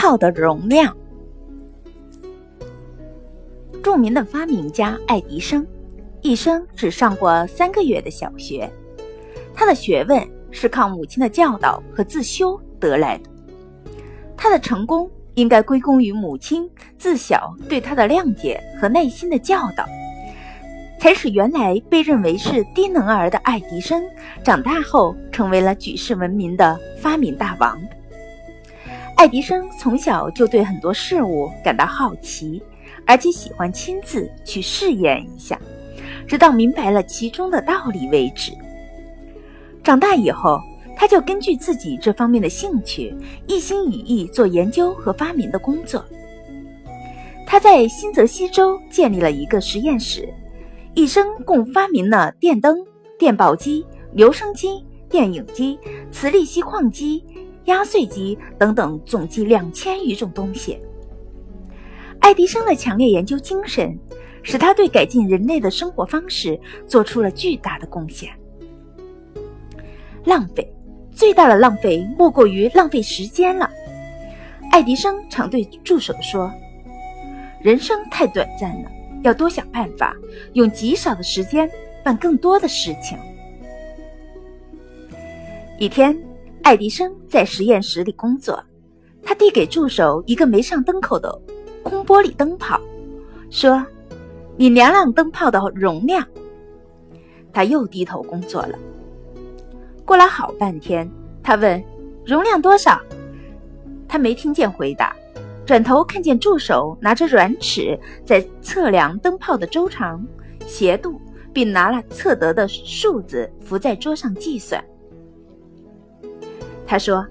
[0.00, 0.96] 泡的容量。
[3.82, 5.66] 著名的发明家爱迪生，
[6.22, 8.66] 一生只上过三个月的小学，
[9.54, 13.24] 他的学问是靠母亲的教导和自修得来的。
[14.38, 19.84] 他的成功应该归功于母亲自小对他的谅解和耐心的教导，
[20.98, 24.02] 才使原来被认为是低能儿的爱迪生，
[24.42, 27.78] 长大后成为了举世闻名的发明大王。
[29.20, 32.62] 爱迪生从小就对很多事物感到好奇。
[33.06, 35.60] 而且喜欢亲自去试验一下，
[36.26, 38.50] 直到明白了其中的道理为止。
[39.84, 40.58] 长大以后，
[40.96, 43.14] 他就根据自己这方面的兴趣，
[43.46, 46.02] 一心一意做研究和发明的工作。
[47.46, 50.32] 他在新泽西州建立了一个实验室，
[50.94, 52.78] 一生共发明了电灯、
[53.18, 55.78] 电报机、留声机、电影机、
[56.10, 57.22] 磁力吸矿机、
[57.66, 60.78] 压碎机等等，总计两千余种东西。
[62.20, 63.98] 爱迪生的强烈研究精神，
[64.42, 68.30] 使他对改进人类的生活方式做出了巨大的贡献。
[70.24, 70.70] 浪费，
[71.10, 73.70] 最大的浪费莫过于浪费时间了。
[74.70, 76.52] 爱迪生常对助手说
[77.62, 78.90] ：“人生太短暂了，
[79.22, 80.14] 要多想办法，
[80.52, 81.68] 用极少的时间
[82.04, 83.18] 办更多的事情。”
[85.78, 86.16] 一天，
[86.62, 88.62] 爱迪生在实验室里工作，
[89.22, 91.40] 他递给助手一个没上灯口的。
[91.82, 92.78] 空玻璃灯泡，
[93.48, 93.84] 说
[94.56, 96.24] ：“你量量灯泡的容量。”
[97.52, 98.78] 他又低头工作了。
[100.04, 101.10] 过了好半天，
[101.42, 101.82] 他问
[102.24, 103.00] ：“容量多少？”
[104.06, 105.16] 他没听见回答，
[105.64, 110.24] 转头看见助手拿着软尺在测量灯泡的周长、
[110.66, 111.18] 斜度，
[111.52, 114.84] 并拿了测得的数字伏在桌上计算。
[116.90, 117.24] 他说。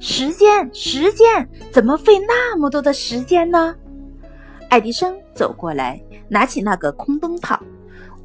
[0.00, 3.76] 时间，时间，怎么费那么多的时间呢？
[4.70, 7.60] 爱迪生走过来，拿起那个空灯泡，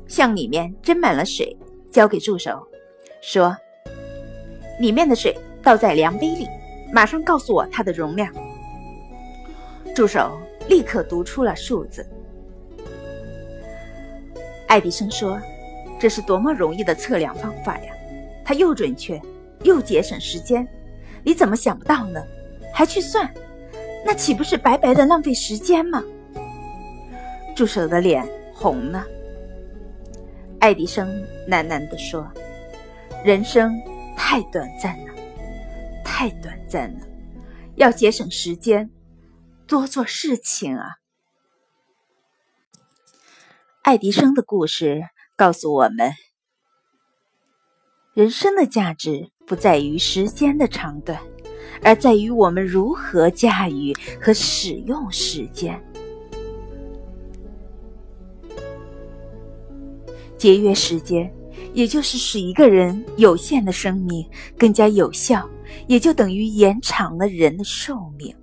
[0.07, 1.55] 向里面斟满了水，
[1.91, 2.65] 交给助手，
[3.21, 3.55] 说
[4.79, 6.47] ：“里面的水倒在量杯里，
[6.93, 8.33] 马上告诉我它的容量。”
[9.93, 10.31] 助手
[10.69, 12.07] 立刻读出了数字。
[14.67, 15.37] 爱迪生说
[15.99, 17.93] ：“这是多么容易的测量方法呀！
[18.45, 19.21] 它又准确，
[19.65, 20.65] 又节省时间。”
[21.27, 22.23] 你怎么想不到呢？
[22.71, 23.33] 还去算，
[24.05, 26.03] 那岂不是白白的浪费时间吗？
[27.55, 29.03] 助手的脸红了。
[30.59, 31.09] 爱迪生
[31.49, 32.31] 喃喃地说
[33.25, 33.73] ：“人生
[34.15, 35.13] 太短暂了，
[36.03, 37.07] 太短暂了，
[37.75, 38.91] 要节省时间，
[39.65, 40.97] 多做事情啊。”
[43.81, 45.01] 爱迪生的故事
[45.35, 46.11] 告诉我们，
[48.13, 49.31] 人生的价值。
[49.45, 51.19] 不在于时间的长短，
[51.83, 55.79] 而在于我们如何驾驭和使用时间。
[60.37, 61.31] 节约时间，
[61.73, 64.25] 也就是使一个人有限的生命
[64.57, 65.47] 更加有效，
[65.87, 68.35] 也就等于延长了人的寿命。